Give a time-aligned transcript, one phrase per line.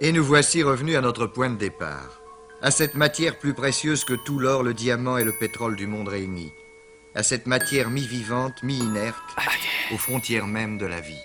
[0.00, 2.20] Et nous voici revenus à notre point de départ,
[2.62, 6.06] à cette matière plus précieuse que tout l'or, le diamant et le pétrole du monde
[6.06, 6.52] réunis,
[7.16, 9.16] à cette matière mi-vivante, mi-inerte,
[9.92, 11.24] aux frontières même de la vie.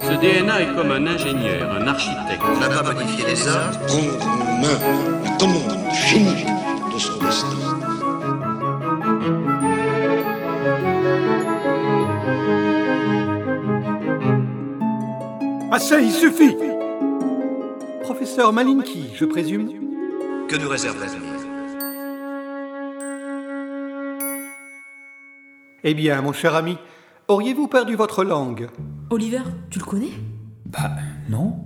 [0.00, 2.40] Ce DNA est comme un ingénieur, un architecte.
[2.44, 4.78] On n'a pas modifié les hommes, prendre en main
[5.24, 7.48] la commande de son destin.
[15.72, 16.67] Assez, il suffit
[18.08, 19.68] Professeur Malinki, je présume
[20.48, 21.30] que nous réserve l'avenir
[25.84, 26.78] Eh bien, mon cher ami,
[27.28, 28.70] auriez-vous perdu votre langue?
[29.10, 30.12] Oliver, tu le connais?
[30.64, 30.92] Bah,
[31.28, 31.58] non.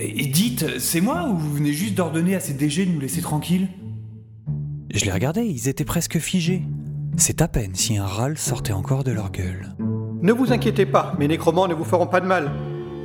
[0.00, 3.00] Et, et dites, c'est moi ou vous venez juste d'ordonner à ces DG de nous
[3.00, 3.68] laisser tranquilles?
[4.94, 6.62] Je les regardais, ils étaient presque figés.
[7.18, 9.76] C'est à peine si un râle sortait encore de leur gueule.
[10.22, 12.50] Ne vous inquiétez pas, mes nécromants ne vous feront pas de mal.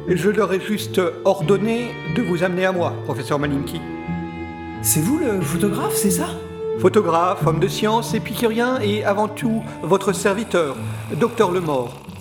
[0.07, 3.79] Je leur ai juste ordonné de vous amener à moi, professeur Malinki.
[4.81, 6.29] C'est vous le photographe, c'est ça?
[6.79, 10.75] Photographe, homme de science, épicurien et avant tout votre serviteur,
[11.19, 12.01] docteur Lemort.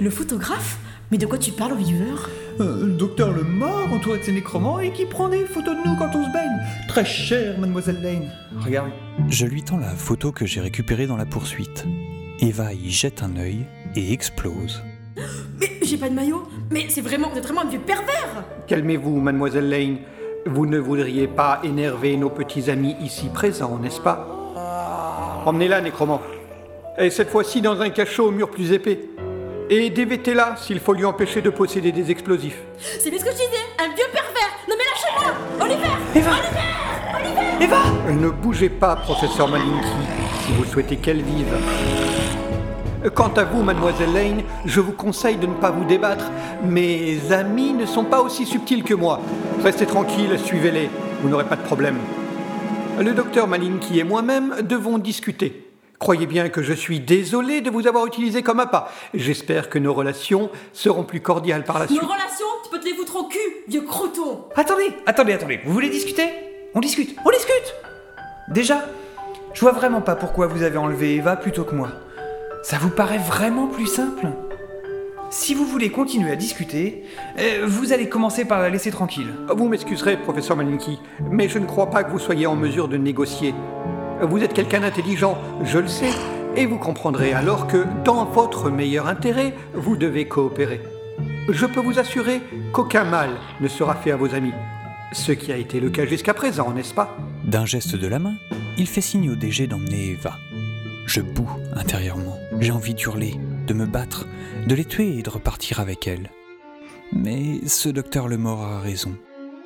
[0.00, 0.78] Le photographe?
[1.10, 2.14] Mais de quoi tu parles, Oliver
[2.60, 5.88] euh, Le docteur le mort entouré de ses nécromants et qui prend des photos de
[5.88, 6.58] nous quand on se baigne.
[6.88, 8.30] Très cher, mademoiselle Lane.
[8.58, 8.90] Regarde.
[9.28, 11.86] Je lui tends la photo que j'ai récupérée dans la poursuite.
[12.40, 13.64] Eva y jette un œil
[13.94, 14.82] et explose.
[15.60, 19.20] Mais j'ai pas de maillot Mais c'est vraiment, vous êtes vraiment un vieux pervers Calmez-vous,
[19.20, 19.98] mademoiselle Lane.
[20.46, 24.26] Vous ne voudriez pas énerver nos petits amis ici présents, n'est-ce pas?
[25.44, 26.20] Emmenez-la, nécromant.
[26.98, 29.00] Et cette fois-ci dans un cachot au mur plus épais.
[29.70, 32.58] Et dévêtez-la s'il faut lui empêcher de posséder des explosifs.
[32.78, 36.30] C'est bien ce que je disais Un vieux pervers Non mais lâchez-moi Oliver Eva
[37.20, 39.88] Oliver Oliver Eva Ne bougez pas, professeur Malinki,
[40.46, 41.54] si vous souhaitez qu'elle vive.
[43.14, 46.30] Quant à vous, mademoiselle Lane, je vous conseille de ne pas vous débattre.
[46.64, 49.20] Mes amis ne sont pas aussi subtils que moi.
[49.62, 50.90] Restez tranquille, suivez-les,
[51.22, 51.96] vous n'aurez pas de problème.
[53.00, 55.64] Le docteur Malinki et moi-même devons discuter.
[56.00, 58.88] Croyez bien que je suis désolé de vous avoir utilisé comme appât.
[59.14, 62.02] J'espère que nos relations seront plus cordiales par la Nos suite.
[62.02, 65.60] relations, tu peux te les foutre au cul, vieux croton Attendez, attendez, attendez.
[65.64, 66.28] Vous voulez discuter?
[66.74, 67.74] On discute, on discute
[68.48, 68.84] Déjà,
[69.54, 71.88] je vois vraiment pas pourquoi vous avez enlevé Eva plutôt que moi.
[72.62, 74.28] Ça vous paraît vraiment plus simple?
[75.30, 77.04] Si vous voulez continuer à discuter,
[77.38, 79.28] euh, vous allez commencer par la laisser tranquille.
[79.54, 80.98] Vous m'excuserez, professeur Malinki,
[81.30, 83.54] mais je ne crois pas que vous soyez en mesure de négocier.
[84.22, 86.10] Vous êtes quelqu'un d'intelligent, je le sais,
[86.56, 90.80] et vous comprendrez alors que, dans votre meilleur intérêt, vous devez coopérer.
[91.48, 92.40] Je peux vous assurer
[92.72, 93.30] qu'aucun mal
[93.60, 94.52] ne sera fait à vos amis.
[95.12, 97.16] Ce qui a été le cas jusqu'à présent, n'est-ce pas?
[97.44, 98.34] D'un geste de la main,
[98.76, 100.36] il fait signe au DG d'emmener Eva.
[101.06, 102.38] Je boue intérieurement.
[102.60, 103.36] J'ai envie d'hurler,
[103.66, 104.26] de me battre,
[104.66, 106.30] de les tuer et de repartir avec elle.
[107.12, 109.16] Mais ce docteur Lemort a raison.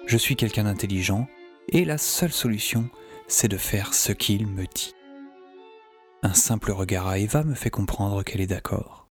[0.06, 1.26] Je suis quelqu'un d'intelligent
[1.68, 2.90] et la seule solution,
[3.28, 4.94] c'est de faire ce qu'il me dit.
[6.22, 9.08] Un simple regard à Eva me fait comprendre qu'elle est d'accord.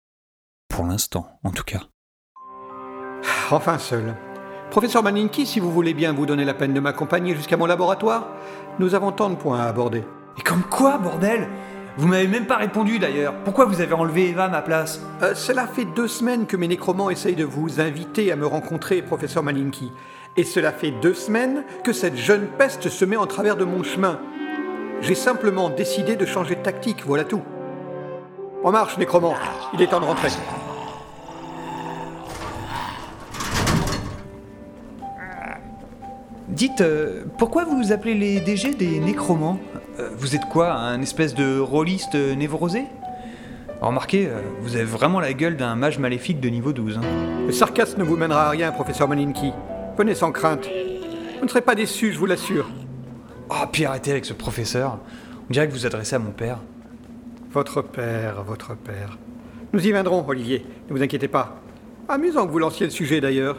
[0.69, 1.83] Pour l'instant, en tout cas.
[3.51, 4.17] Enfin seul.
[4.71, 8.29] Professeur Malinki, si vous voulez bien vous donner la peine de m'accompagner jusqu'à mon laboratoire,
[8.79, 10.03] nous avons tant de points à aborder.
[10.39, 11.49] Et comme quoi, bordel?
[11.99, 13.35] Vous m'avez même pas répondu d'ailleurs.
[13.43, 16.69] Pourquoi vous avez enlevé Eva à ma place Euh, cela fait deux semaines que mes
[16.69, 19.91] nécromants essayent de vous inviter à me rencontrer, professeur Malinki.
[20.37, 23.83] Et cela fait deux semaines que cette jeune peste se met en travers de mon
[23.83, 24.21] chemin.
[25.01, 27.43] J'ai simplement décidé de changer de tactique, voilà tout.
[28.63, 29.35] En marche, nécromant.
[29.73, 30.29] Il est temps de rentrer.
[36.49, 39.59] Dites, euh, pourquoi vous appelez les DG des nécromants?
[39.99, 42.85] Euh, Vous êtes quoi, un espèce de rôliste névrosé?
[43.81, 46.99] Remarquez, euh, vous avez vraiment la gueule d'un mage maléfique de niveau 12.
[46.99, 47.01] hein.
[47.47, 49.53] Le sarcasme ne vous mènera à rien, professeur Malinki.
[49.99, 50.67] Venez sans crainte.
[51.39, 52.69] Vous ne serez pas déçu, je vous l'assure.
[53.51, 54.99] Oh, puis arrêtez avec ce professeur.
[55.49, 56.59] On dirait que vous adressez à mon père.
[57.53, 59.19] Votre père, votre père.
[59.73, 60.65] Nous y viendrons, Olivier.
[60.89, 61.57] Ne vous inquiétez pas.
[62.09, 63.59] Amusant que vous lanciez le sujet d'ailleurs.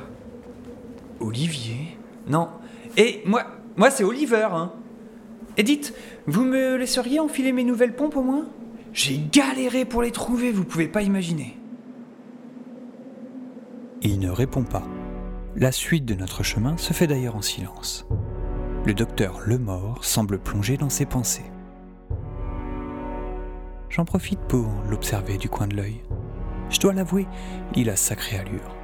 [1.19, 1.97] Olivier?
[2.27, 2.49] Non.
[2.97, 3.43] Et moi,
[3.75, 4.71] moi c'est Oliver, hein.
[5.57, 5.93] Et dites,
[6.27, 8.47] vous me laisseriez enfiler mes nouvelles pompes au moins?
[8.93, 11.57] J'ai galéré pour les trouver, vous pouvez pas imaginer.
[14.03, 14.83] Il ne répond pas.
[15.55, 18.05] La suite de notre chemin se fait d'ailleurs en silence.
[18.85, 21.51] Le docteur Lemort semble plongé dans ses pensées.
[23.89, 26.01] J'en profite pour l'observer du coin de l'œil.
[26.69, 27.25] Je dois l'avouer,
[27.75, 28.75] il a sacrée allure.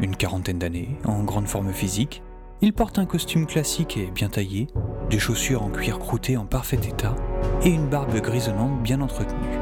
[0.00, 2.22] Une quarantaine d'années, en grande forme physique,
[2.62, 4.68] il porte un costume classique et bien taillé,
[5.10, 7.16] des chaussures en cuir croûté en parfait état
[7.62, 9.58] et une barbe grisonnante bien entretenue.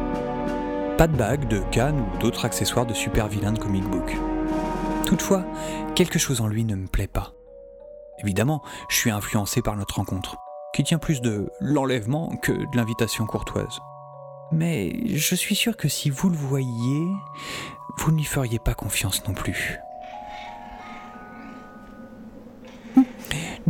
[0.99, 4.15] Pas de bague, de canne ou d'autres accessoires de super vilain de comic book.
[5.07, 5.47] Toutefois,
[5.95, 7.33] quelque chose en lui ne me plaît pas.
[8.23, 10.37] Évidemment, je suis influencé par notre rencontre,
[10.75, 13.81] qui tient plus de l'enlèvement que de l'invitation courtoise.
[14.53, 17.07] Mais je suis sûr que si vous le voyiez,
[17.97, 19.81] vous n'y feriez pas confiance non plus.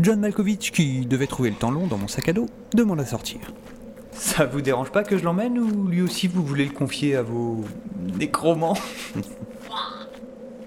[0.01, 3.05] John Malkovich, qui devait trouver le temps long dans mon sac à dos, demande à
[3.05, 3.53] sortir.
[4.13, 7.23] Ça vous dérange pas que je l'emmène ou lui aussi vous voulez le confier à
[7.23, 7.65] vos
[8.19, 8.77] nécromants?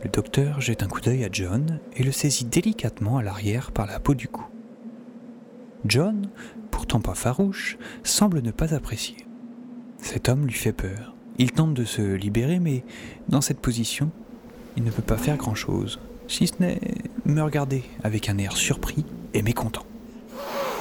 [0.03, 3.87] Le docteur jette un coup d'œil à John et le saisit délicatement à l'arrière par
[3.87, 4.43] la peau du cou.
[5.85, 6.29] John,
[6.71, 9.15] pourtant pas farouche, semble ne pas apprécier.
[9.99, 11.15] Cet homme lui fait peur.
[11.37, 12.83] Il tente de se libérer, mais
[13.29, 14.11] dans cette position,
[14.75, 16.81] il ne peut pas faire grand-chose, si ce n'est
[17.25, 19.85] me regarder avec un air surpris et mécontent.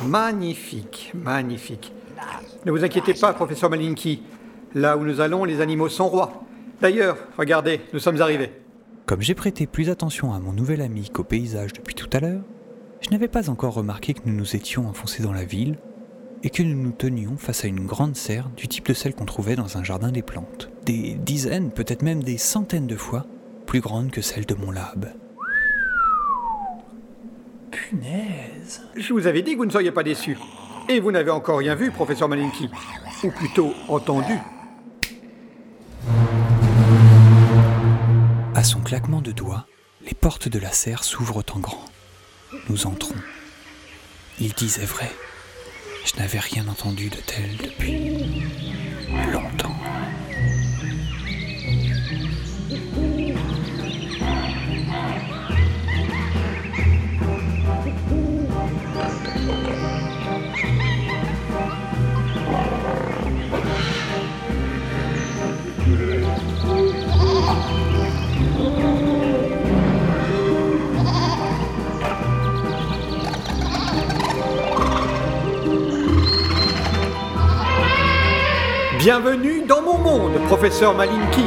[0.06, 1.92] Magnifique, magnifique.
[2.64, 4.22] Ne vous inquiétez pas, professeur Malinky.
[4.74, 6.44] Là où nous allons, les animaux sont rois.
[6.80, 8.50] D'ailleurs, regardez, nous sommes arrivés.
[9.06, 12.42] Comme j'ai prêté plus attention à mon nouvel ami qu'au paysage depuis tout à l'heure,
[13.00, 15.76] je n'avais pas encore remarqué que nous nous étions enfoncés dans la ville
[16.44, 19.24] et que nous nous tenions face à une grande serre du type de celle qu'on
[19.24, 20.70] trouvait dans un jardin des plantes.
[20.86, 23.26] Des dizaines, peut-être même des centaines de fois
[23.66, 25.12] plus grande que celle de mon lab.
[27.92, 28.80] Punaise.
[28.96, 30.38] Je vous avais dit que vous ne seriez pas déçus.
[30.88, 32.70] Et vous n'avez encore rien vu, professeur Malinky.
[33.22, 34.32] Ou plutôt entendu.
[38.54, 39.66] À son claquement de doigts,
[40.06, 41.84] les portes de la serre s'ouvrent en grand.
[42.70, 43.14] Nous entrons.
[44.40, 45.10] Il disait vrai.
[46.06, 48.08] Je n'avais rien entendu de tel depuis
[49.30, 49.41] longtemps.
[79.02, 81.42] Bienvenue dans mon monde, professeur Malinky.